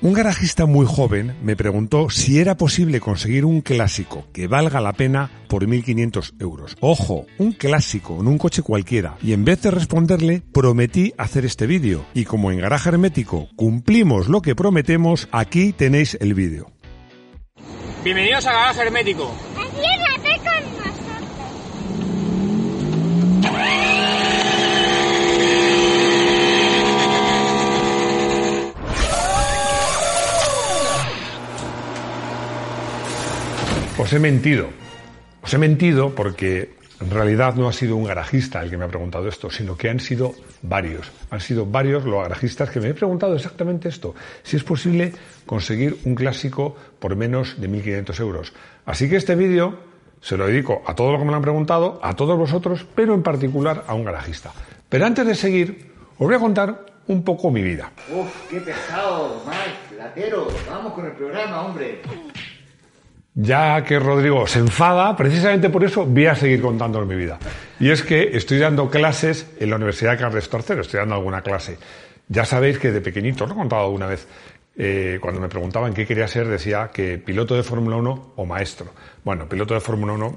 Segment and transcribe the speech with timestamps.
[0.00, 4.92] Un garajista muy joven me preguntó si era posible conseguir un clásico que valga la
[4.92, 6.76] pena por 1.500 euros.
[6.78, 9.16] Ojo, un clásico en un coche cualquiera.
[9.20, 12.04] Y en vez de responderle, prometí hacer este vídeo.
[12.14, 16.70] Y como en Garaje Hermético cumplimos lo que prometemos, aquí tenéis el vídeo.
[18.04, 19.34] Bienvenidos a Garaje Hermético.
[33.98, 34.68] Os he mentido.
[35.42, 38.88] Os he mentido porque en realidad no ha sido un garajista el que me ha
[38.88, 41.10] preguntado esto, sino que han sido varios.
[41.30, 44.14] Han sido varios los garajistas que me han preguntado exactamente esto.
[44.44, 45.12] Si es posible
[45.46, 48.52] conseguir un clásico por menos de 1.500 euros.
[48.86, 49.80] Así que este vídeo
[50.20, 53.14] se lo dedico a todos los que me lo han preguntado, a todos vosotros, pero
[53.14, 54.52] en particular a un garajista.
[54.88, 57.90] Pero antes de seguir, os voy a contar un poco mi vida.
[58.12, 60.46] Uf, qué pesado, Mike, latero.
[60.70, 62.00] Vamos con el programa, hombre.
[63.40, 67.38] Ya que Rodrigo se enfada, precisamente por eso voy a seguir contando mi vida.
[67.78, 71.40] Y es que estoy dando clases en la Universidad de Carles III, estoy dando alguna
[71.40, 71.78] clase.
[72.26, 74.26] Ya sabéis que de pequeñito, lo he contado alguna vez,
[74.76, 78.88] eh, cuando me preguntaban qué quería ser, decía que piloto de Fórmula 1 o maestro.
[79.22, 80.34] Bueno, piloto de Fórmula 1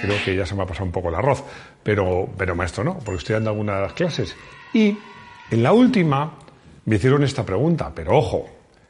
[0.00, 1.44] creo que ya se me ha pasado un poco el arroz,
[1.82, 4.34] pero, pero maestro no, porque estoy dando algunas de las clases.
[4.72, 4.96] Y
[5.50, 6.38] en la última
[6.86, 8.48] me hicieron esta pregunta, pero ojo,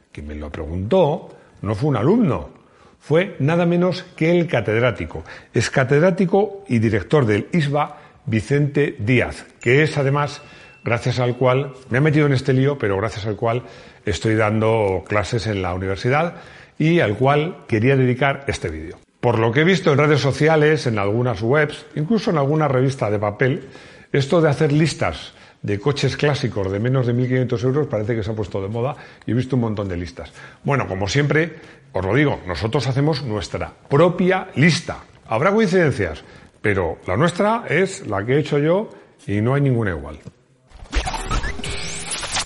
[0.09, 1.27] quien me lo preguntó
[1.63, 2.60] no fue un alumno,
[3.01, 5.25] fue nada menos que el catedrático.
[5.53, 10.41] Es catedrático y director del ISBA, Vicente Díaz, que es además
[10.83, 13.63] gracias al cual, me he metido en este lío, pero gracias al cual
[14.05, 16.35] estoy dando clases en la universidad
[16.77, 18.97] y al cual quería dedicar este vídeo.
[19.19, 23.09] Por lo que he visto en redes sociales, en algunas webs, incluso en alguna revista
[23.09, 23.69] de papel,
[24.11, 28.31] esto de hacer listas de coches clásicos de menos de 1.500 euros parece que se
[28.31, 30.31] ha puesto de moda y he visto un montón de listas.
[30.63, 31.55] Bueno, como siempre,
[31.93, 34.99] os lo digo, nosotros hacemos nuestra propia lista.
[35.27, 36.23] Habrá coincidencias,
[36.61, 38.89] pero la nuestra es la que he hecho yo
[39.27, 40.19] y no hay ninguna igual.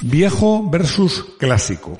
[0.02, 1.98] Viejo versus clásico.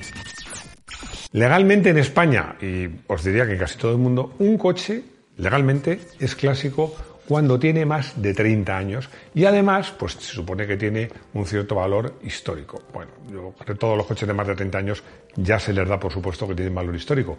[1.32, 5.02] Legalmente en España, y os diría que casi todo el mundo, un coche
[5.36, 6.94] legalmente es clásico
[7.26, 11.74] cuando tiene más de 30 años y además, pues se supone que tiene un cierto
[11.74, 12.82] valor histórico.
[12.92, 15.02] Bueno, yo de todos los coches de más de 30 años
[15.36, 17.36] ya se les da por supuesto que tienen valor histórico.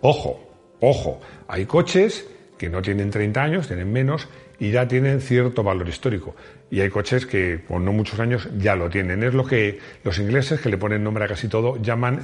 [0.00, 0.40] Ojo,
[0.80, 2.26] ojo, hay coches
[2.56, 4.28] que no tienen 30 años, tienen menos
[4.58, 6.34] y ya tienen cierto valor histórico.
[6.70, 9.22] Y hay coches que con no muchos años ya lo tienen.
[9.22, 12.20] Es lo que los ingleses, que le ponen nombre a casi todo, llaman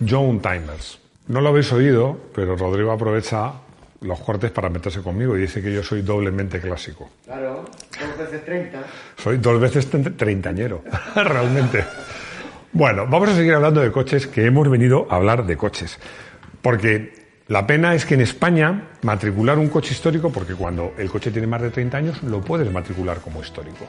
[0.00, 0.98] Young Timers.
[1.26, 3.52] No lo habéis oído, pero Rodrigo aprovecha
[4.04, 7.10] los cortes para meterse conmigo y dice que yo soy doblemente clásico.
[7.24, 7.64] Claro,
[7.98, 8.78] dos veces 30.
[9.16, 10.82] Soy dos veces tre- treintañero,
[11.16, 11.84] realmente.
[12.72, 15.98] Bueno, vamos a seguir hablando de coches, que hemos venido a hablar de coches.
[16.60, 17.12] Porque
[17.48, 21.46] la pena es que en España matricular un coche histórico, porque cuando el coche tiene
[21.46, 23.86] más de 30 años, lo puedes matricular como histórico.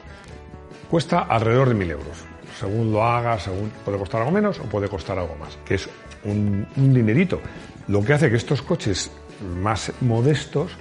[0.90, 2.24] Cuesta alrededor de 1.000 euros.
[2.60, 5.88] Según lo hagas, según puede costar algo menos o puede costar algo más, que es
[6.24, 7.40] un, un dinerito.
[7.88, 9.10] Lo que hace que estos coches
[9.40, 10.72] más modestos,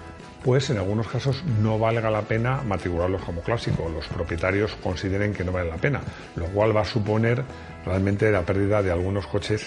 [0.44, 3.92] pues en algunos casos no valga la pena matricularlos como clásicos.
[3.92, 6.02] Los propietarios consideren que no vale la pena,
[6.36, 7.44] lo cual va a suponer
[7.86, 9.66] realmente la pérdida de algunos coches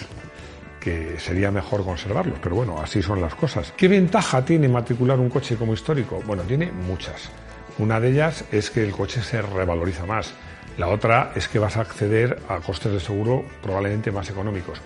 [0.79, 2.39] que sería mejor conservarlos.
[2.41, 3.73] Pero bueno, así son las cosas.
[3.75, 6.23] ¿Qué ventaja tiene matricular un coche como histórico?
[6.25, 7.29] Bueno, tiene muchas.
[7.77, 10.33] Una de ellas es que el coche se revaloriza más.
[10.77, 14.81] La otra es que vas a acceder a costes de seguro probablemente más económicos.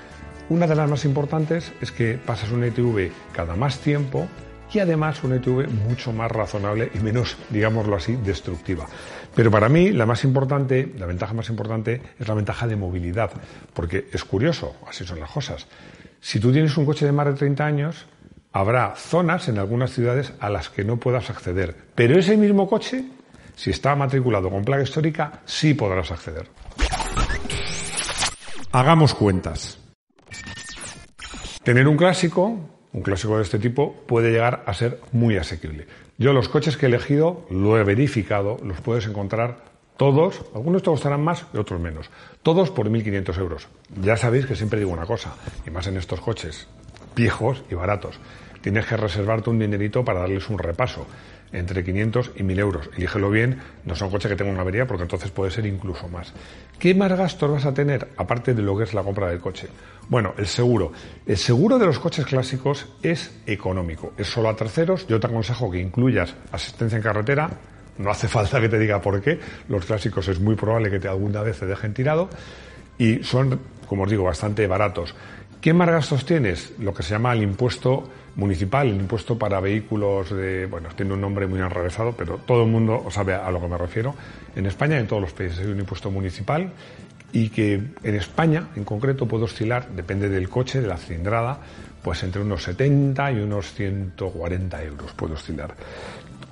[0.50, 4.28] Una de las más importantes es que pasas una ITV cada más tiempo
[4.74, 8.86] y además una ITV mucho más razonable y menos, digámoslo así, destructiva.
[9.34, 13.32] Pero para mí la más importante, la ventaja más importante es la ventaja de movilidad,
[13.74, 15.66] porque es curioso, así son las cosas.
[16.20, 18.06] Si tú tienes un coche de más de 30 años,
[18.52, 23.06] habrá zonas en algunas ciudades a las que no puedas acceder, pero ese mismo coche,
[23.56, 26.48] si está matriculado con placa histórica, sí podrás acceder.
[28.72, 29.83] Hagamos cuentas.
[31.64, 32.60] Tener un clásico,
[32.92, 35.88] un clásico de este tipo, puede llegar a ser muy asequible.
[36.18, 40.90] Yo los coches que he elegido, lo he verificado, los puedes encontrar Todos, algunos te
[40.90, 42.10] costarán más y otros menos.
[42.42, 43.68] Todos por 1.500 euros.
[44.02, 46.68] Ya sabéis que siempre digo una cosa, y más en estos coches
[47.16, 48.20] viejos y baratos.
[48.64, 51.06] Tienes que reservarte un dinerito para darles un repaso
[51.52, 52.90] entre 500 y 1000 euros.
[52.96, 56.34] Elígelo bien, no son coches que tengan una avería porque entonces puede ser incluso más.
[56.80, 59.68] ¿Qué más gastos vas a tener aparte de lo que es la compra del coche?
[60.08, 60.94] Bueno, el seguro.
[61.26, 65.06] El seguro de los coches clásicos es económico, es solo a terceros.
[65.08, 67.50] Yo te aconsejo que incluyas asistencia en carretera,
[67.98, 69.40] no hace falta que te diga por qué.
[69.68, 72.30] Los clásicos es muy probable que te alguna vez te dejen tirado
[72.98, 75.14] y son, como os digo, bastante baratos.
[75.64, 76.74] ¿Qué más gastos tienes?
[76.80, 78.04] Lo que se llama el impuesto
[78.36, 82.70] municipal, el impuesto para vehículos de, bueno, tiene un nombre muy enrevesado, pero todo el
[82.70, 84.14] mundo sabe a lo que me refiero.
[84.58, 86.70] En España en todos los países hay un impuesto municipal
[87.32, 91.58] y que en España, en concreto, puede oscilar, depende del coche, de la cilindrada,
[92.04, 95.74] pues entre unos 70 y unos 140 euros puede oscilar.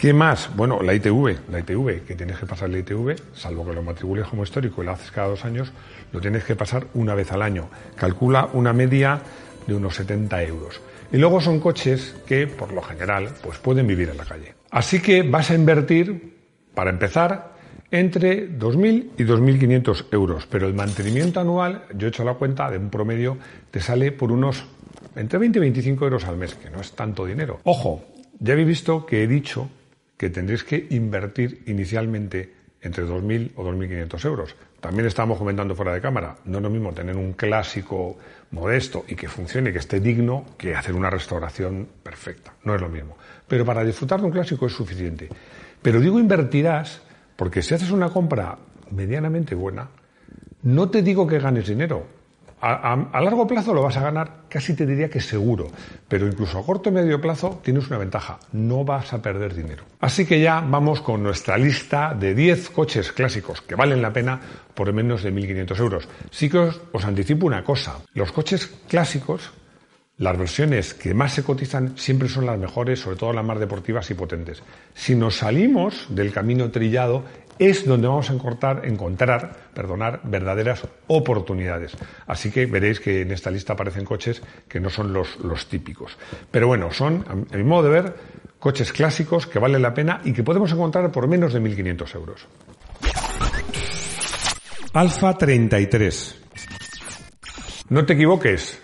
[0.01, 0.49] ¿Qué más?
[0.55, 4.25] Bueno, la ITV, la ITV, que tienes que pasar la ITV, salvo que lo matricules
[4.25, 5.71] como histórico y lo haces cada dos años,
[6.11, 7.69] lo tienes que pasar una vez al año.
[7.95, 9.21] Calcula una media
[9.67, 10.81] de unos 70 euros.
[11.11, 14.55] Y luego son coches que, por lo general, pues pueden vivir en la calle.
[14.71, 16.35] Así que vas a invertir,
[16.73, 17.51] para empezar,
[17.91, 20.47] entre 2.000 y 2.500 euros.
[20.47, 23.37] Pero el mantenimiento anual, yo he hecho la cuenta de un promedio,
[23.69, 24.65] te sale por unos
[25.15, 27.59] entre 20 y 25 euros al mes, que no es tanto dinero.
[27.65, 28.03] Ojo,
[28.39, 29.69] ya habéis visto que he dicho
[30.21, 34.55] que tendréis que invertir inicialmente entre 2.000 o 2.500 euros.
[34.79, 38.19] También estábamos comentando fuera de cámara, no es lo mismo tener un clásico
[38.51, 42.53] modesto y que funcione, que esté digno, que hacer una restauración perfecta.
[42.63, 43.17] No es lo mismo.
[43.47, 45.27] Pero para disfrutar de un clásico es suficiente.
[45.81, 47.01] Pero digo invertirás
[47.35, 48.59] porque si haces una compra
[48.91, 49.89] medianamente buena,
[50.61, 52.05] no te digo que ganes dinero,
[52.61, 55.67] a, largo plazo lo vas a ganar, casi te diría que seguro,
[56.07, 59.83] pero incluso a corto y medio plazo tienes una ventaja, no vas a perder dinero.
[59.99, 64.39] Así que ya vamos con nuestra lista de 10 coches clásicos que valen la pena
[64.75, 66.09] por menos de 1.500 euros.
[66.29, 69.51] Sí que os, os anticipo una cosa, los coches clásicos
[70.17, 74.09] las versiones que más se cotizan siempre son las mejores, sobre todo las más deportivas
[74.11, 74.61] y potentes.
[74.93, 77.23] Si nos salimos del camino trillado,
[77.57, 81.93] es donde vamos a encontrar, perdonar, verdaderas oportunidades.
[82.25, 86.17] Así que veréis que en esta lista aparecen coches que no son los, los típicos.
[86.49, 88.15] Pero bueno, son, a mi modo de ver,
[88.57, 92.47] coches clásicos que valen la pena y que podemos encontrar por menos de 1.500 euros.
[94.93, 96.37] Alfa 33.
[97.89, 98.80] No te equivoques,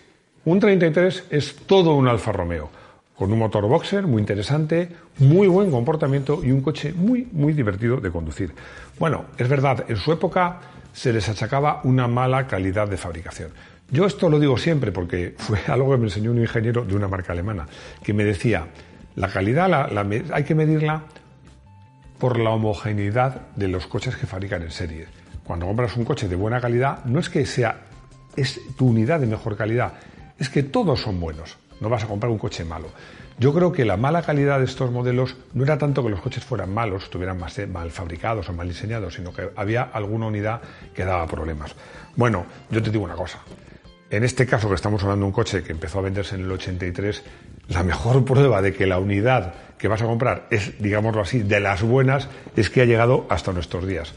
[0.47, 2.69] un 33 es todo un Alfa Romeo,
[3.17, 4.87] con un motor boxer muy interesante,
[5.19, 8.53] muy buen comportamiento y un coche muy, muy divertido de conducir.
[8.97, 10.61] Bueno, es verdad, en su época
[10.93, 13.51] se les achacaba una mala calidad de fabricación.
[13.91, 17.09] Yo esto lo digo siempre porque fue algo que me enseñó un ingeniero de una
[17.09, 17.67] marca alemana,
[18.01, 18.67] que me decía,
[19.17, 19.89] la calidad
[20.31, 21.03] hay que medirla
[22.19, 25.07] por la homogeneidad de los coches que fabrican en serie.
[25.43, 27.81] Cuando compras un coche de buena calidad, no es que sea
[28.37, 29.93] es tu unidad de mejor calidad,
[30.39, 31.57] es que todos son buenos.
[31.79, 32.89] No vas a comprar un coche malo.
[33.39, 36.43] Yo creo que la mala calidad de estos modelos no era tanto que los coches
[36.43, 37.37] fueran malos, estuvieran
[37.71, 40.61] mal fabricados o mal diseñados, sino que había alguna unidad
[40.95, 41.75] que daba problemas.
[42.15, 43.39] Bueno, yo te digo una cosa.
[44.09, 46.51] En este caso que estamos hablando de un coche que empezó a venderse en el
[46.51, 47.23] 83,
[47.67, 51.59] la mejor prueba de que la unidad que vas a comprar es, digámoslo así, de
[51.59, 54.13] las buenas, es que ha llegado hasta nuestros días.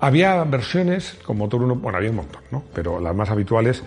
[0.00, 2.62] Había versiones con motor 1, bueno, había un montón, ¿no?
[2.72, 3.82] Pero las más habituales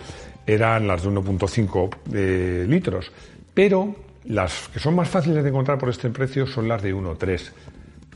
[0.46, 3.10] eran las de 1.5 eh, litros,
[3.54, 7.52] pero las que son más fáciles de encontrar por este precio son las de 1.3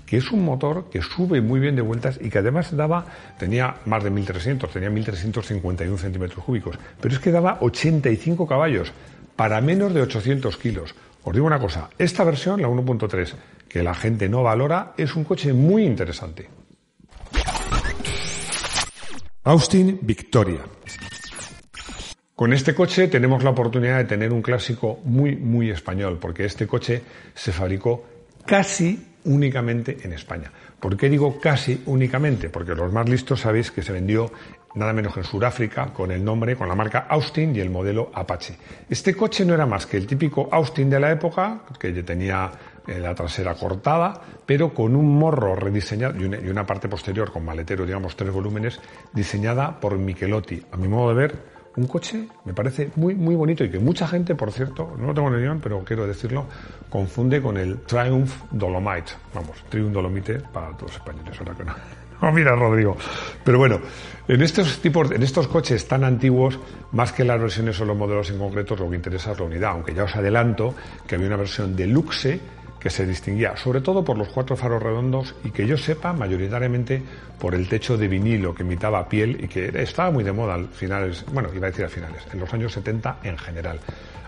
[0.06, 3.04] que es un motor que sube muy bien de vueltas y que además daba,
[3.38, 8.92] tenía más de 1300, tenía 1351 centímetros cúbicos, pero es que daba 85 caballos
[9.34, 10.94] para menos de 800 kilos.
[11.24, 13.34] Os digo una cosa, esta versión, la 1.3,
[13.68, 16.48] que la gente no valora, es un coche muy interesante.
[19.46, 20.58] Austin Victoria.
[22.34, 26.66] Con este coche tenemos la oportunidad de tener un clásico muy, muy español, porque este
[26.66, 28.04] coche se fabricó
[28.44, 30.50] casi únicamente en España.
[30.80, 32.50] ¿Por qué digo casi únicamente?
[32.50, 34.32] Porque los más listos sabéis que se vendió
[34.74, 38.10] nada menos que en Sudáfrica con el nombre, con la marca Austin y el modelo
[38.14, 38.56] Apache.
[38.90, 42.50] Este coche no era más que el típico Austin de la época, que tenía
[42.86, 48.16] la trasera cortada, pero con un morro rediseñado y una, parte posterior con maletero, digamos,
[48.16, 48.80] tres volúmenes,
[49.12, 50.62] diseñada por Michelotti.
[50.72, 51.38] A mi modo de ver,
[51.76, 55.14] un coche me parece muy, muy bonito y que mucha gente, por cierto, no lo
[55.14, 56.46] tengo en el pero quiero decirlo,
[56.88, 59.12] confunde con el Triumph Dolomite.
[59.34, 61.74] Vamos, Triumph Dolomite para todos los españoles, ahora que no.
[62.22, 62.96] No, mira, Rodrigo.
[63.44, 63.78] Pero bueno,
[64.26, 66.58] en estos tipos, en estos coches tan antiguos,
[66.92, 69.70] más que las versiones o los modelos en concreto, lo que interesa es la unidad.
[69.72, 70.74] Aunque ya os adelanto
[71.06, 72.40] que había una versión deluxe
[72.86, 77.02] que se distinguía sobre todo por los cuatro faros redondos y que yo sepa mayoritariamente
[77.36, 80.68] por el techo de vinilo que imitaba piel y que estaba muy de moda al
[80.68, 83.80] finales, bueno, iba a decir a finales, en los años 70 en general.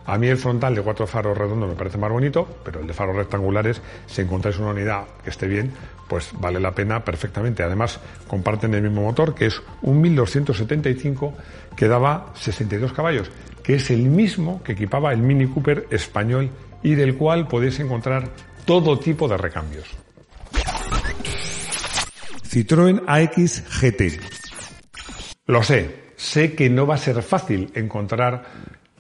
[0.06, 2.94] A mí el frontal de cuatro faros redondos me parece más bonito, pero el de
[2.94, 5.70] faros rectangulares, si encontráis una unidad que esté bien,
[6.08, 7.62] pues vale la pena perfectamente.
[7.62, 11.32] Además, comparten el mismo motor, que es un 1275
[11.76, 13.30] que daba 62 caballos,
[13.62, 16.50] que es el mismo que equipaba el Mini Cooper español
[16.82, 18.30] y del cual podéis encontrar
[18.68, 19.86] todo tipo de recambios.
[22.44, 24.20] Citroën AX GT.
[25.46, 28.44] Lo sé, sé que no va a ser fácil encontrar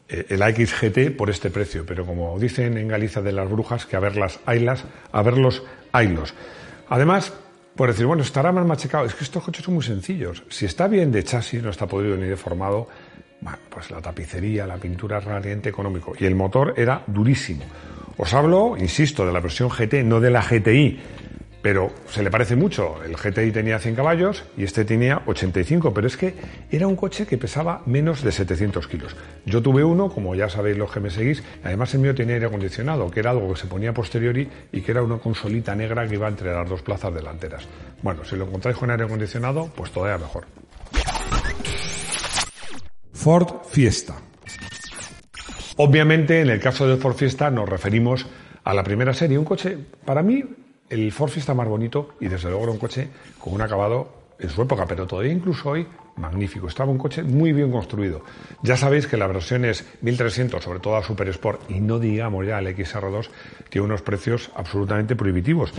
[0.08, 3.84] eh, el AX GT por este precio, pero como dicen en Galicia de las brujas,
[3.84, 6.32] que a verlas haylas, a verlos haylos.
[6.88, 7.34] Además,
[7.76, 10.44] por decir, bueno, estará más machacado, es que estos coches son muy sencillos.
[10.48, 12.88] Si está bien de chasis, no está podrido ni deformado,
[13.42, 16.14] bueno, pues la tapicería, la pintura es realmente económico.
[16.18, 17.66] Y el motor era durísimo.
[18.18, 20.98] Os hablo, insisto, de la versión GT, no de la GTI,
[21.62, 23.00] pero se le parece mucho.
[23.04, 26.34] El GTI tenía 100 caballos y este tenía 85, pero es que
[26.68, 29.14] era un coche que pesaba menos de 700 kilos.
[29.46, 32.46] Yo tuve uno, como ya sabéis los que me seguís, además el mío tenía aire
[32.46, 36.14] acondicionado, que era algo que se ponía posteriori y que era una consolita negra que
[36.14, 37.68] iba entre las dos plazas delanteras.
[38.02, 40.44] Bueno, si lo encontráis con aire acondicionado, pues todavía mejor.
[43.12, 44.27] Ford Fiesta.
[45.80, 48.26] Obviamente, en el caso del Ford Fiesta nos referimos
[48.64, 50.42] a la primera serie, un coche para mí
[50.90, 53.08] el Ford Fiesta más bonito y desde luego era un coche
[53.38, 56.66] con un acabado en su época, pero todavía incluso hoy magnífico.
[56.66, 58.24] Estaba un coche muy bien construido.
[58.60, 62.44] Ya sabéis que la versión es 1300, sobre todo a Super Sport, y no digamos
[62.44, 63.28] ya el XR2,
[63.70, 65.72] tiene unos precios absolutamente prohibitivos.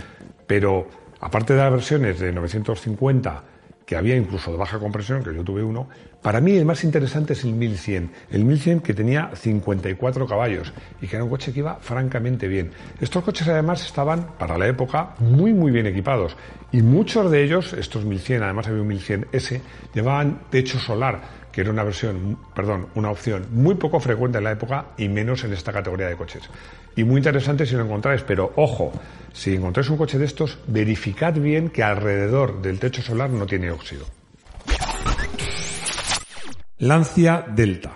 [0.46, 0.88] Pero
[1.20, 3.44] aparte de las versiones de 950
[3.90, 5.88] que había incluso de baja compresión, que yo tuve uno,
[6.22, 8.12] para mí el más interesante es el 1100.
[8.30, 12.70] El 1100 que tenía 54 caballos y que era un coche que iba francamente bien.
[13.00, 16.36] Estos coches además estaban, para la época, muy muy bien equipados.
[16.70, 19.60] Y muchos de ellos, estos 1100, además había un 1100S,
[19.92, 24.52] llevaban techo solar que era una versión, perdón, una opción muy poco frecuente en la
[24.52, 26.48] época y menos en esta categoría de coches.
[26.94, 28.92] Y muy interesante si lo encontráis, pero ojo,
[29.32, 33.70] si encontráis un coche de estos, verificad bien que alrededor del techo solar no tiene
[33.70, 34.06] óxido.
[36.78, 37.92] Lancia Delta.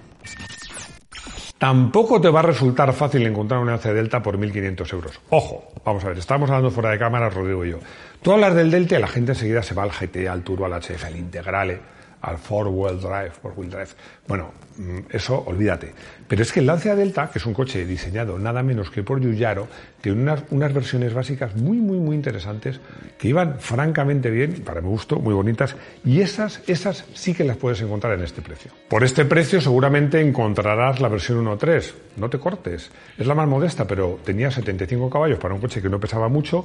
[1.56, 5.20] Tampoco te va a resultar fácil encontrar una Lancia Delta por 1.500 euros.
[5.30, 7.78] Ojo, vamos a ver, estamos hablando fuera de cámara, Rodrigo y yo.
[8.20, 10.80] Tú hablas del Delta y la gente enseguida se va al GT, al Turbo, al
[10.80, 13.90] HF, al Integrale al four wheel drive, four wheel drive.
[14.26, 15.92] Bueno, mm, eso olvídate.
[16.28, 19.20] Pero es que el Lancia Delta, que es un coche diseñado nada menos que por
[19.20, 19.68] Yuyaro,
[20.00, 22.80] tiene unas, unas versiones básicas muy, muy, muy interesantes
[23.18, 25.76] que iban francamente bien, para mi gusto, muy bonitas.
[26.04, 28.70] Y esas, esas sí que las puedes encontrar en este precio.
[28.88, 31.92] Por este precio seguramente encontrarás la versión 1.3.
[32.16, 32.90] No te cortes.
[33.18, 36.64] Es la más modesta, pero tenía 75 caballos para un coche que no pesaba mucho.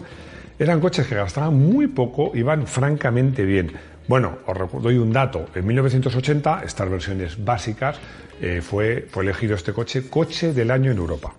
[0.58, 3.72] Eran coches que gastaban muy poco, iban francamente bien.
[4.08, 5.46] Bueno, os doy un dato.
[5.54, 8.00] En 1980, estas versiones básicas,
[8.42, 11.34] eh, fue, fue elegido este coche coche del año en Europa.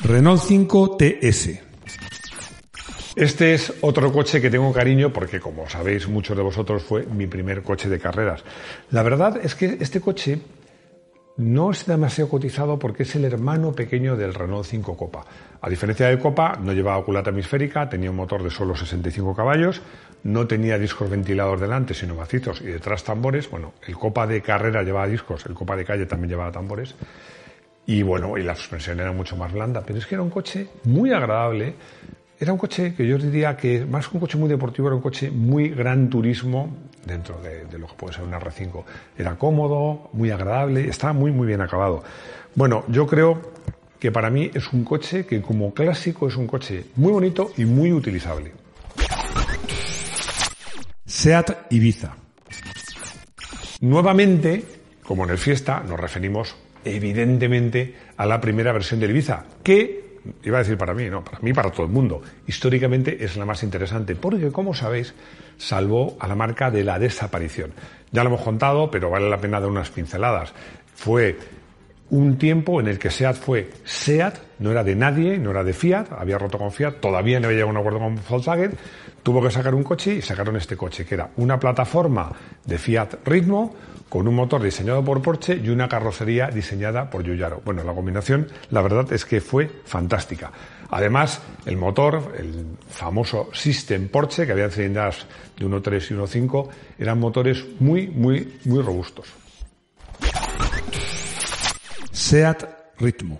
[0.00, 1.60] Renault 5 TS.
[3.16, 7.26] Este es otro coche que tengo cariño porque, como sabéis muchos de vosotros, fue mi
[7.26, 8.44] primer coche de carreras.
[8.90, 10.38] La verdad es que este coche
[11.38, 15.24] no es demasiado cotizado porque es el hermano pequeño del Renault 5 Copa.
[15.60, 19.82] A diferencia del Copa, no llevaba culata hemisférica, tenía un motor de solo 65 caballos,
[20.24, 23.50] no tenía discos ventilados delante, sino macizos y detrás tambores.
[23.50, 26.94] Bueno, el Copa de carrera llevaba discos, el Copa de calle también llevaba tambores.
[27.86, 30.68] Y bueno, y la suspensión era mucho más blanda, pero es que era un coche
[30.84, 31.74] muy agradable.
[32.38, 35.02] Era un coche que yo diría que más que un coche muy deportivo, era un
[35.02, 38.84] coche muy gran turismo dentro de, lo que puede ser un R5.
[39.16, 42.02] Era cómodo, muy agradable, estaba muy, muy bien acabado.
[42.54, 43.40] Bueno, yo creo
[43.98, 47.64] que para mí es un coche que como clásico es un coche muy bonito y
[47.64, 48.52] muy utilizable.
[51.04, 52.16] SEAT Ibiza.
[53.80, 54.64] Nuevamente,
[55.04, 60.05] como en el Fiesta, nos referimos evidentemente a la primera versión del Ibiza, que,
[60.42, 63.44] iba a decir para mí, no, para mí, para todo el mundo, históricamente es la
[63.44, 65.14] más interesante, porque como sabéis,
[65.56, 67.72] salvó a la marca de la desaparición.
[68.12, 70.52] Ya lo hemos contado, pero vale la pena dar unas pinceladas.
[70.94, 71.36] Fue
[72.10, 75.72] un tiempo en el que SEAT fue SEAT, no era de nadie, no era de
[75.72, 78.72] Fiat, había roto con Fiat, todavía no había llegado a un acuerdo con Volkswagen,
[79.22, 82.32] tuvo que sacar un coche y sacaron este coche, que era una plataforma
[82.64, 83.74] de Fiat Ritmo
[84.08, 87.60] con un motor diseñado por Porsche y una carrocería diseñada por Giugiaro.
[87.64, 90.52] Bueno, la combinación, la verdad es que fue fantástica.
[90.90, 95.26] Además, el motor, el famoso System Porsche, que había cilindradas
[95.58, 99.26] de 1.3 y 1.5, eran motores muy, muy, muy robustos.
[102.16, 102.64] SEAT
[102.98, 103.38] Ritmo.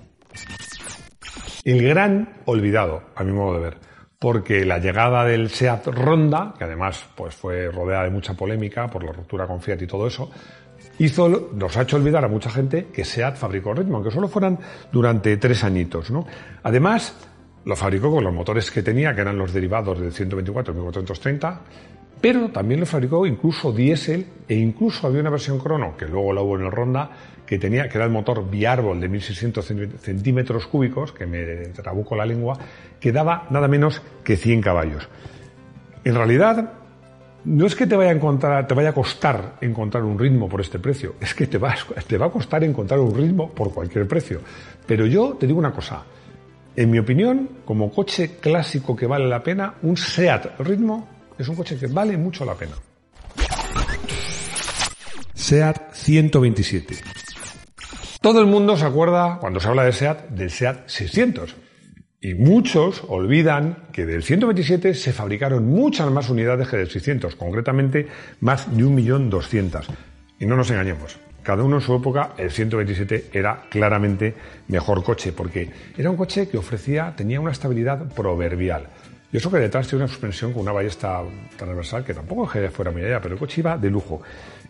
[1.65, 3.79] El gran olvidado, a mi modo de ver,
[4.19, 9.03] porque la llegada del SEAT Ronda, que además pues, fue rodeada de mucha polémica por
[9.03, 10.31] la ruptura con Fiat y todo eso,
[10.99, 14.59] hizo, nos ha hecho olvidar a mucha gente que SEAT fabricó ritmo, aunque solo fueran
[14.93, 16.11] durante tres añitos.
[16.11, 16.27] ¿no?
[16.63, 17.17] Además,
[17.65, 21.61] lo fabricó con los motores que tenía, que eran los derivados del 124 1430,
[22.21, 26.43] pero también lo fabricó incluso diésel e incluso había una versión crono, que luego la
[26.43, 27.11] hubo en el Ronda,
[27.47, 29.65] que tenía, que era el motor biárbol de 1600
[30.01, 32.59] centímetros cúbicos, que me trabuco la lengua,
[33.01, 35.09] que daba nada menos que 100 caballos.
[36.05, 36.73] En realidad,
[37.45, 40.61] no es que te vaya a encontrar, te vaya a costar encontrar un ritmo por
[40.61, 41.75] este precio, es que te va,
[42.07, 44.41] te va a costar encontrar un ritmo por cualquier precio.
[44.87, 46.03] Pero yo te digo una cosa,
[46.75, 51.57] en mi opinión, como coche clásico que vale la pena, un Seat Ritmo es un
[51.57, 52.75] coche que vale mucho la pena.
[55.35, 56.97] SEAT 127.
[58.27, 61.55] Todo el mundo se acuerda, cuando se habla de SEAT, del SEAT 600.
[62.21, 68.09] Y muchos olvidan que del 127 se fabricaron muchas más unidades que del 600, concretamente
[68.41, 69.95] más de 1.200.000.
[70.41, 74.35] Y no nos engañemos, cada uno en su época, el 127 era claramente
[74.67, 78.89] mejor coche, porque era un coche que ofrecía, tenía una estabilidad proverbial.
[79.37, 81.23] Eso que detrás tiene una suspensión con una ballesta
[81.59, 84.23] transversal que tampoco es que fuera muy allá, pero el coche iba de lujo.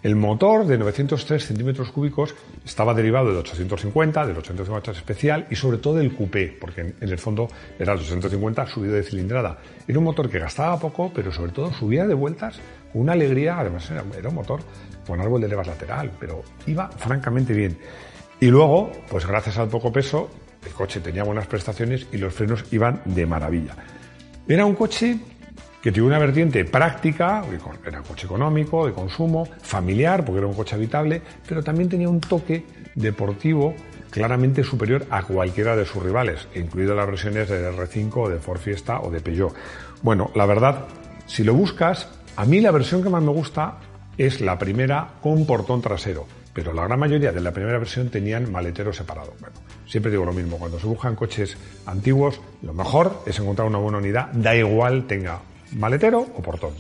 [0.03, 5.79] El motor de 903 centímetros cúbicos estaba derivado del 850, del 850 especial y sobre
[5.79, 7.47] todo del coupé, porque en el fondo
[7.79, 9.57] era el 850 subido de cilindrada.
[9.87, 12.59] Era un motor que gastaba poco, pero sobre todo subía de vueltas
[12.93, 14.63] con una alegría, además era, un motor
[15.07, 17.79] con árbol de levas lateral, pero iba francamente bien.
[18.41, 20.29] Y luego, pues gracias al poco peso,
[20.67, 23.77] el coche tenía buenas prestaciones y los frenos iban de maravilla.
[24.49, 25.19] Era un coche
[25.83, 27.43] que tiene una vertiente práctica,
[27.85, 32.09] era un coche económico, de consumo, familiar, porque era un coche habitable, pero también tenía
[32.09, 33.75] un toque deportivo
[34.11, 39.01] claramente superior a cualquiera de sus rivales, incluidas las versiones de R5, de Ford Fiesta
[39.01, 39.53] o de Peugeot.
[40.03, 40.87] Bueno, la verdad,
[41.27, 43.79] si lo buscas, a mí la versión que más me gusta
[44.17, 48.51] es la primera con portón trasero, pero la gran mayoría de la primera versión tenían
[48.51, 49.35] maletero separado.
[49.41, 49.55] Bueno,
[49.87, 53.99] siempre digo lo mismo, cuando se buscan coches antiguos, lo mejor es encontrar una buena
[53.99, 55.43] unidad, da igual tenga
[55.73, 56.73] maletero o portón.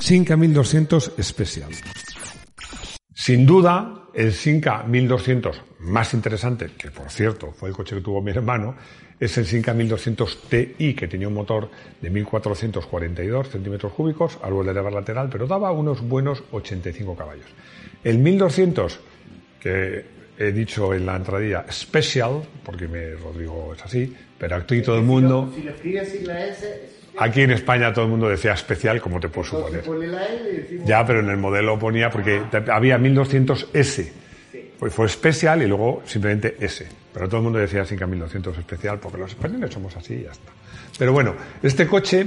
[0.00, 1.70] Sinca 1200 Special.
[3.14, 8.20] Sin duda, el Sinca 1200 más interesante, que por cierto fue el coche que tuvo
[8.20, 8.74] mi hermano,
[9.22, 14.74] es el Sinca 1200 Ti, que tenía un motor de 1442 centímetros cúbicos, árbol de
[14.74, 17.46] levar lateral, pero daba unos buenos 85 caballos.
[18.02, 18.98] El 1200,
[19.60, 20.04] que
[20.36, 25.04] he dicho en la entradilla Special, porque me Rodrigo es así, pero aquí todo el
[25.04, 25.52] mundo.
[25.54, 26.88] Si lo escribes sin la S.
[27.16, 29.84] Aquí en España todo el mundo decía especial, como te puedo suponer.
[30.84, 34.10] Ya, pero en el modelo ponía, porque había 1200S.
[34.80, 37.01] Pues fue especial y luego simplemente S.
[37.12, 40.32] Pero todo el mundo decía Sinca 1200 especial, porque los españoles somos así y ya
[40.32, 40.50] está.
[40.98, 42.26] Pero bueno, este coche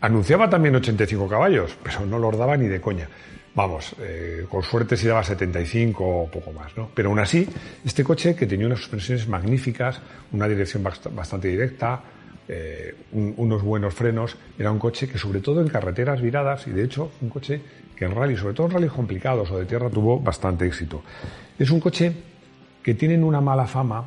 [0.00, 3.08] anunciaba también 85 caballos, pero no los daba ni de coña.
[3.54, 6.90] Vamos, eh, con suerte si daba 75 o poco más, ¿no?
[6.92, 7.48] Pero aún así,
[7.84, 10.00] este coche que tenía unas suspensiones magníficas,
[10.32, 12.02] una dirección bastante directa,
[12.48, 16.82] eh, unos buenos frenos, era un coche que sobre todo en carreteras viradas, y de
[16.84, 17.60] hecho un coche
[17.96, 21.02] que en rally, sobre todo en rally complicados o de tierra, tuvo bastante éxito.
[21.56, 22.12] Es un coche
[22.84, 24.04] que tienen una mala fama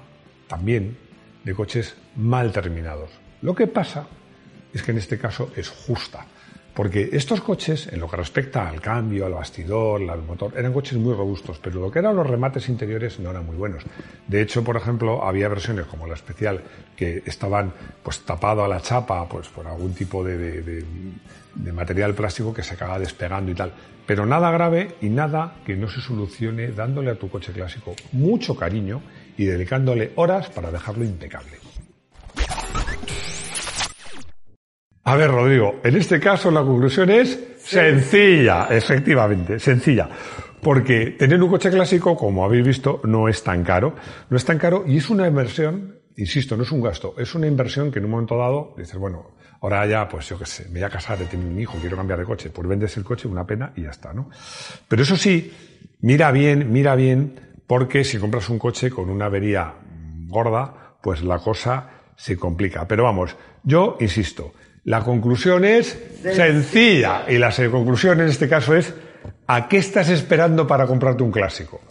[0.47, 0.97] también
[1.43, 3.09] de coches mal terminados.
[3.41, 4.07] Lo que pasa
[4.71, 6.27] es que en este caso es justa.
[6.77, 10.95] Porque estos coches, en lo que respecta al cambio, al bastidor, al motor, eran coches
[10.99, 13.81] muy robustos, pero lo que eran los remates interiores no eran muy buenos.
[14.27, 16.61] De hecho, por ejemplo, había versiones como la especial
[16.95, 20.85] que estaban pues tapado a la chapa pues por algún tipo de,
[21.73, 23.73] material plástico que se acaba despegando y tal.
[24.05, 28.55] Pero nada grave y nada que no se solucione dándole a tu coche clásico mucho
[28.55, 29.01] cariño
[29.35, 31.66] y dedicándole horas para dejarlo impecable.
[35.07, 40.09] A ver, Rodrigo, en este caso la conclusión es sencilla, efectivamente, sencilla.
[40.61, 43.95] Porque tener un coche clásico, como habéis visto, no es tan caro.
[44.29, 47.47] No es tan caro y es una inversión, insisto, no es un gasto, es una
[47.47, 50.79] inversión que en un momento dado dices, bueno, ahora ya, pues yo qué sé, me
[50.79, 52.49] voy a casar, he tenido un hijo, quiero cambiar de coche.
[52.49, 54.29] Pues vendes el coche, una pena y ya está, ¿no?
[54.89, 55.53] Pero eso sí,
[56.01, 59.73] mira bien, mira bien, porque si compras un coche con una avería
[60.27, 62.85] gorda, pues la cosa se complica.
[62.89, 64.51] Pero vamos, yo insisto,
[64.87, 68.93] la conclusión es sencilla y la conclusión en este caso es
[69.45, 71.81] ¿a qué estás esperando para comprarte un clásico?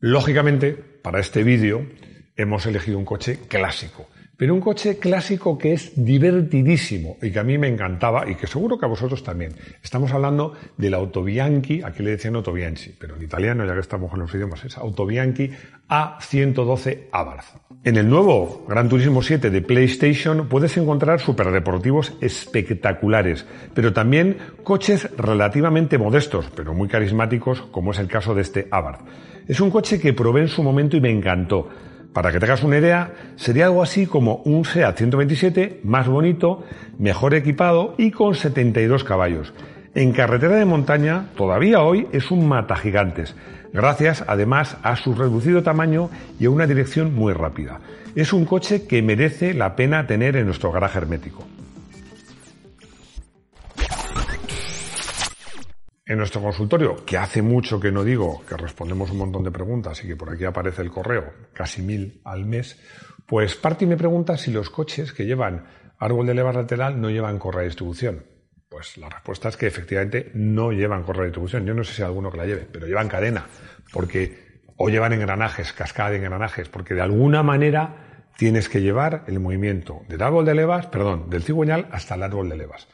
[0.00, 1.86] Lógicamente, para este vídeo
[2.34, 7.44] hemos elegido un coche clásico, pero un coche clásico que es divertidísimo y que a
[7.44, 9.52] mí me encantaba y que seguro que a vosotros también.
[9.82, 14.20] Estamos hablando del Autobianchi, aquí le decían Autobianchi, pero en italiano, ya que estamos en
[14.20, 15.50] los idiomas, es Autobianchi
[15.88, 17.56] A112 Abarth.
[17.84, 25.08] En el nuevo Gran Turismo 7 de PlayStation puedes encontrar superdeportivos espectaculares, pero también coches
[25.16, 29.00] relativamente modestos, pero muy carismáticos, como es el caso de este Abarth.
[29.48, 31.68] Es un coche que probé en su momento y me encantó
[32.16, 36.64] para que te una idea, sería algo así como un SEAT 127 más bonito,
[36.98, 39.52] mejor equipado y con 72 caballos.
[39.94, 43.36] En carretera de montaña, todavía hoy es un mata gigantes,
[43.74, 46.08] gracias además a su reducido tamaño
[46.40, 47.80] y a una dirección muy rápida.
[48.14, 51.44] Es un coche que merece la pena tener en nuestro garaje hermético.
[56.08, 60.04] En nuestro consultorio, que hace mucho que no digo, que respondemos un montón de preguntas
[60.04, 62.80] y que por aquí aparece el correo, casi mil al mes,
[63.26, 65.66] pues Party me pregunta si los coches que llevan
[65.98, 68.24] árbol de leva lateral no llevan correa de distribución.
[68.68, 71.66] Pues la respuesta es que efectivamente no llevan correa de distribución.
[71.66, 73.46] Yo no sé si hay alguno que la lleve, pero llevan cadena,
[73.92, 79.40] porque o llevan engranajes, cascada de engranajes, porque de alguna manera tienes que llevar el
[79.40, 82.86] movimiento del árbol de levas, perdón, del cigüeñal hasta el árbol de levas.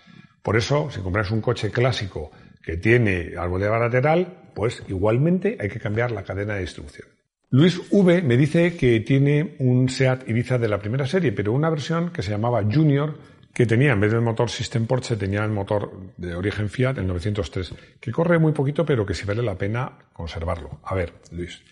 [0.42, 2.30] Por eso, si compras un coche clásico
[2.62, 7.08] que tiene árbol de lateral, pues igualmente hay que cambiar la cadena de distribución.
[7.50, 11.68] Luis V me dice que tiene un SEAT Ibiza de la primera serie, pero una
[11.68, 13.18] versión que se llamaba Junior,
[13.52, 17.06] que tenía en vez del motor System Porsche, tenía el motor de origen Fiat, el
[17.06, 20.80] 903, que corre muy poquito, pero que sí vale la pena conservarlo.
[20.84, 21.62] A ver, Luis,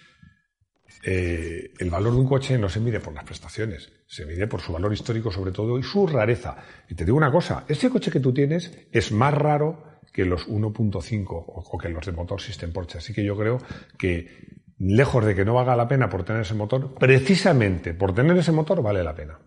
[1.03, 4.61] eh, el valor de un coche no se mide por las prestaciones, se mide por
[4.61, 6.59] su valor histórico sobre todo y su rareza.
[6.91, 10.49] Y te digo una cosa, ese coche que tú tienes es más raro que los
[10.49, 12.99] 1.5 o que los de motor System Porsche.
[12.99, 13.59] Así que yo creo
[13.99, 18.37] que lejos de que no valga la pena por tener ese motor, precisamente por tener
[18.37, 19.39] ese motor vale la pena.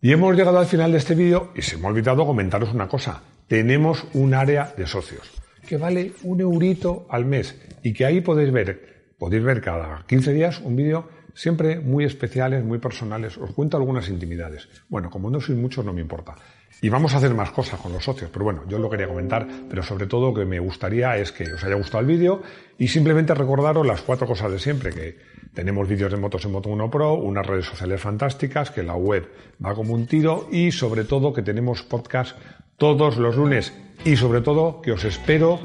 [0.00, 2.86] Y hemos llegado al final de este vídeo y se me ha olvidado comentaros una
[2.86, 3.22] cosa.
[3.48, 5.30] Tenemos un área de socios
[5.66, 10.32] que vale un eurito al mes y que ahí podéis ver, podéis ver cada 15
[10.32, 13.36] días un vídeo siempre muy especiales, muy personales.
[13.36, 14.68] Os cuento algunas intimidades.
[14.88, 16.36] Bueno, como no soy mucho, no me importa.
[16.82, 19.46] Y vamos a hacer más cosas con los socios, pero bueno, yo lo quería comentar,
[19.68, 22.42] pero sobre todo lo que me gustaría es que os haya gustado el vídeo
[22.78, 25.16] y simplemente recordaros las cuatro cosas de siempre, que
[25.54, 29.26] tenemos vídeos de motos en Moto 1 Pro, unas redes sociales fantásticas, que la web
[29.64, 32.36] va como un tiro y sobre todo que tenemos podcast
[32.76, 33.72] todos los lunes
[34.04, 35.60] y sobre todo que os espero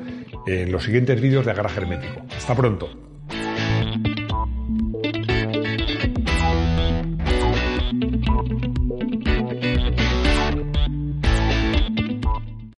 [0.48, 2.22] en los siguientes vídeos de Garaje Hermético.
[2.36, 3.11] Hasta pronto.